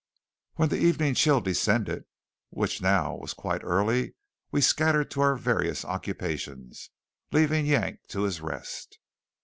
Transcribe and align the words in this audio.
When 0.55 0.69
the 0.69 0.79
evening 0.79 1.13
chill 1.13 1.41
descended, 1.41 2.05
which 2.49 2.81
now 2.81 3.13
was 3.17 3.35
quite 3.35 3.63
early, 3.63 4.15
we 4.49 4.59
scattered 4.59 5.11
to 5.11 5.21
our 5.21 5.35
various 5.35 5.85
occupations, 5.85 6.89
leaving 7.31 7.67
Yank 7.67 8.07
to 8.07 8.23
his 8.23 8.41
rest. 8.41 8.97